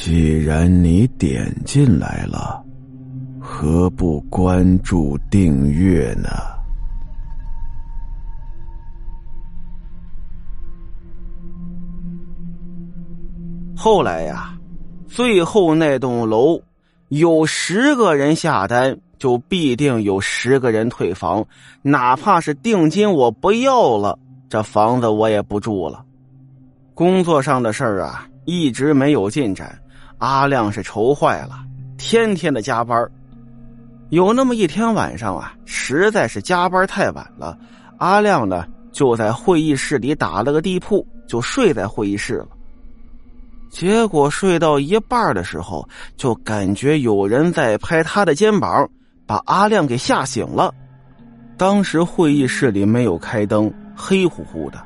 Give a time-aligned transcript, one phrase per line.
[0.00, 2.64] 既然你点进来了，
[3.40, 6.28] 何不关注订阅呢？
[13.76, 14.56] 后来呀，
[15.08, 16.62] 最后那栋楼
[17.08, 21.44] 有十个人下单，就必定有十个人退房，
[21.82, 24.16] 哪怕是定金我不要了，
[24.48, 26.04] 这房子我也不住了。
[26.94, 29.76] 工作上的事儿啊，一直没有进展，
[30.18, 31.58] 阿亮是愁坏了，
[31.96, 33.08] 天天的加班。
[34.10, 37.56] 有那么一天晚上啊，实在是加班太晚了，
[37.98, 42.48] 阿亮呢就在会议室里打了个地铺，就睡在会议室了。
[43.70, 48.88] 结果睡到一半的时候，就感觉有人在拍他的肩膀，
[49.26, 50.74] 把阿亮给吓醒了。
[51.58, 54.82] 当时会议室里没有开灯，黑乎乎的。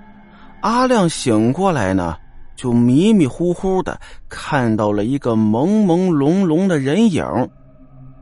[0.62, 2.16] 阿亮醒过来呢，
[2.62, 7.26] 就迷迷糊糊的看到了一个朦朦胧胧的人影。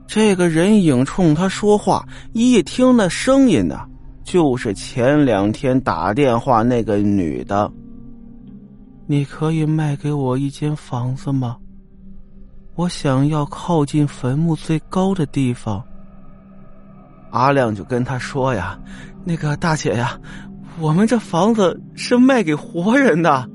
[0.06, 3.86] 这个人影冲他说话，一听那声音呢，
[4.24, 7.70] 就是前两天打电话那个女的。
[9.06, 11.58] 你可以卖给我一间房子吗？
[12.76, 15.84] 我想要靠近坟墓最高的地方。
[17.30, 18.80] 阿亮就跟他说呀
[19.22, 20.18] ：“那个大姐呀。”
[20.80, 23.46] 我们这房子是卖给活人的。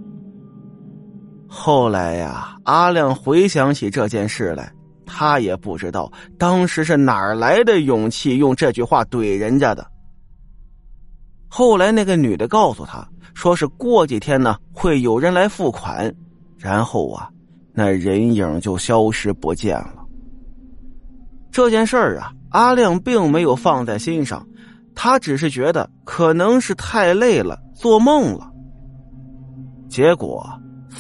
[1.58, 4.70] 后来呀，阿亮回想起这件事来，
[5.06, 9.90] 他也不知道当时是哪儿来的勇气用这句话怼人家的。
[11.48, 16.14] 后来那个女的告诉他，说是过几天呢会有人来付款，
[16.58, 17.30] 然后啊，
[17.72, 20.06] 那人影就消失不见了。
[21.52, 24.46] 这件事儿啊，阿亮并没有放在心上。
[24.94, 28.52] 他只是觉得可能是太累了，做梦了。
[29.88, 30.46] 结果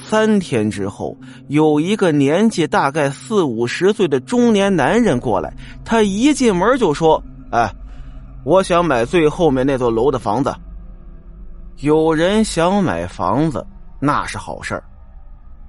[0.09, 1.17] 三天之后，
[1.47, 7.21] 有一个年纪大概四五十岁的中年男人过来，他一进门就说
[7.51, 7.69] ：“哎，
[8.43, 10.53] 我想买最后面那座楼的房子。”
[11.81, 13.65] 有人想买房子，
[13.99, 14.81] 那是好事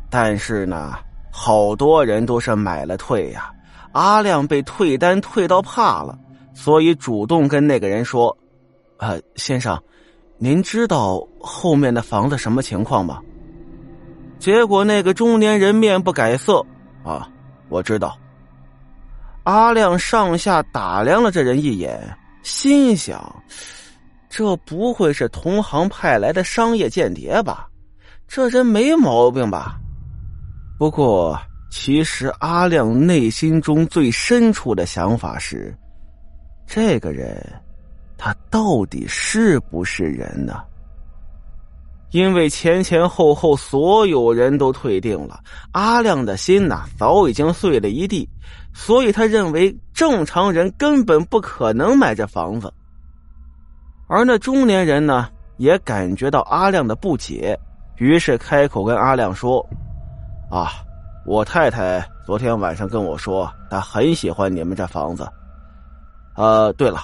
[0.09, 0.95] 但是呢，
[1.33, 3.51] 好多人都是买了退呀。
[3.93, 6.17] 阿亮被退单退到怕了。
[6.55, 8.35] 所以主动跟那个人说
[8.97, 9.79] ：“呃，先生，
[10.39, 13.21] 您知道后面的房子什么情况吗？”
[14.39, 16.65] 结果那个中年人面不改色
[17.05, 17.29] ：“啊，
[17.69, 18.17] 我知道。”
[19.45, 22.01] 阿亮上下打量了这人一眼，
[22.43, 23.43] 心想
[24.29, 27.69] ：“这不会是同行派来的商业间谍吧？
[28.27, 29.79] 这人没毛病吧？”
[30.79, 35.75] 不过，其实阿亮内心中最深处的想法是。
[36.67, 37.41] 这个人，
[38.19, 40.61] 他到底是不是人呢？
[42.12, 45.41] 因为前前后后所有人都退定了，
[45.72, 48.28] 阿亮的心呐早已经碎了一地，
[48.72, 52.72] 所以他认为正常人根本不可能买这房子。
[54.09, 57.59] 而那中年人呢，也感觉到阿亮的不解，
[57.97, 59.65] 于是开口跟阿亮说
[60.49, 60.71] ：“啊，
[61.27, 65.28] 我太太昨天晚上跟我说，她很喜欢你们这房子。”
[66.37, 67.00] 呃，对了，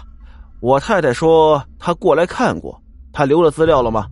[0.61, 2.81] 我太太说她过来看过，
[3.13, 4.07] 她留了资料了吗？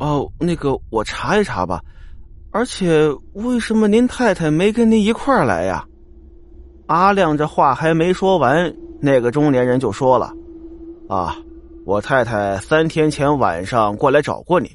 [0.00, 1.80] 哦，那个我查一查吧。
[2.50, 5.86] 而且为什么您太太没跟您一块儿来呀？
[6.86, 10.32] 阿亮这话还没说完，那个中年人就说了
[11.08, 11.36] ：“啊，
[11.84, 14.68] 我太太三天前晚上过来找过你，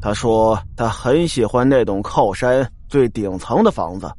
[0.00, 4.10] 她说她很喜欢那栋靠山最顶层的房子。”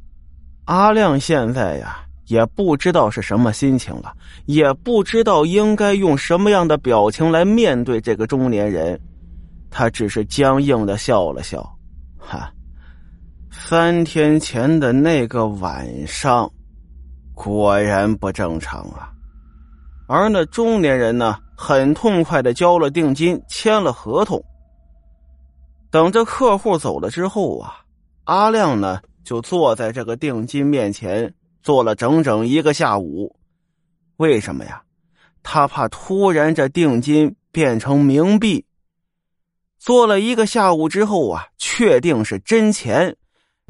[0.66, 1.98] 阿亮现在呀。
[2.26, 4.10] 也不知道是什么心情了，
[4.46, 8.98] 也不知道应该用什么样的表情来面对这个中年人，
[9.76, 11.60] 他只是僵硬的笑了笑，
[12.16, 12.48] 哈，
[13.50, 16.48] 三天前的那个晚上，
[17.34, 19.10] 果然不正常啊。
[20.06, 24.40] 而那中年人呢，很痛快的交了定金，签了合同。
[25.90, 27.74] 等着客户走了之后啊，
[28.26, 31.34] 阿亮呢就坐在这个定金面前。
[31.64, 33.34] 坐了整整一个下午，
[34.18, 34.80] 为什么呀？
[35.42, 38.64] 他怕突然这定金变成冥币。
[39.84, 43.14] 做了一个下午之后啊，确定是真钱，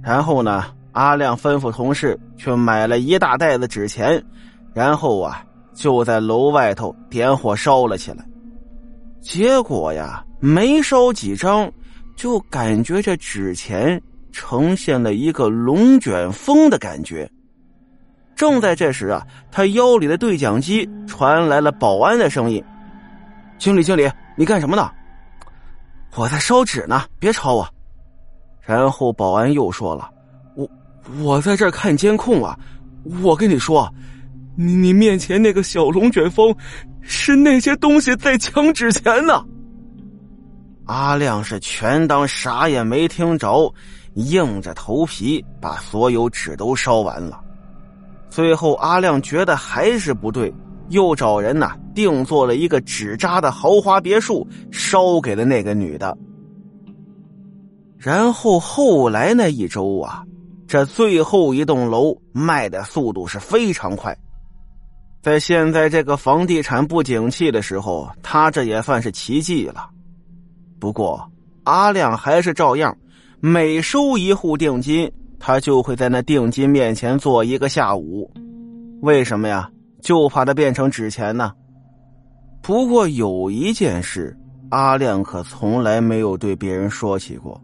[0.00, 4.24] 然后呢，阿亮吩咐同事去买了一大袋子纸钱，
[4.72, 5.44] 然后啊，
[5.74, 8.24] 就在楼外头点火烧了起来。
[9.20, 11.68] 结果呀，没烧几张，
[12.14, 14.00] 就感觉这纸钱
[14.30, 17.28] 呈现了一个龙卷风的感觉。
[18.36, 22.62] 正在这时啊，他腰里的对讲机传来了保安的声音
[23.58, 24.88] ：“经理，经理，你干什么呢？
[26.16, 27.68] 我在烧纸呢，别吵我。”
[28.60, 30.10] 然后保安又说了
[30.56, 30.68] ：“我
[31.22, 32.58] 我在这儿看监控啊，
[33.22, 33.92] 我跟你说，
[34.56, 36.54] 你你面前那个小龙卷风，
[37.02, 39.44] 是那些东西在抢纸钱呢。
[40.86, 43.72] 阿亮是全当啥也没听着，
[44.14, 47.40] 硬着头皮把所有纸都烧完了。
[48.30, 50.52] 最后，阿亮觉得还是不对，
[50.88, 56.16] 又找人呐定做了一个纸扎的豪华别墅，烧给了那个女的。
[57.96, 60.22] 然后后来那一周啊，
[60.66, 64.16] 这最后一栋楼卖的速度是非常快。
[65.22, 69.88] 在现在这个房地产不景气的时候，他这也算是奇迹了。
[70.78, 71.26] 不过，
[71.62, 72.94] 阿亮还是照样，
[73.40, 78.30] 每收一户定金，他就会在那定金面前坐一个下午。
[79.00, 79.70] 为什么呀？
[80.02, 81.50] 就怕它变成纸钱呢。
[82.64, 84.34] 不过有一件事，
[84.70, 87.60] 阿亮可从来没有对别人说起过。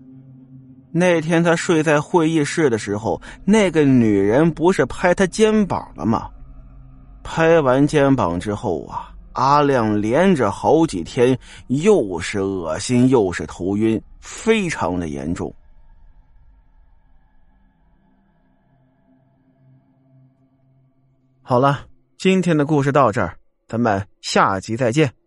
[0.92, 6.28] 那天他睡在会议室的时候，那个女人不是拍他肩膀了吗？
[7.22, 9.06] 拍完肩膀之后啊。
[9.32, 11.38] 阿亮连着好几天，
[11.68, 15.54] 又是恶心又是头晕，非常的严重。
[21.40, 21.86] 好了，
[22.18, 23.38] 今天的故事到这儿，
[23.70, 25.19] 咱们下集再见。